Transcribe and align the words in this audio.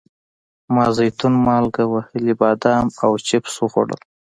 ما 0.73 0.85
زیتون، 0.95 1.33
مالګه 1.45 1.83
وهلي 1.87 2.33
بادام 2.41 2.85
او 3.05 3.11
چپس 3.27 3.53
وخوړل. 3.59 3.99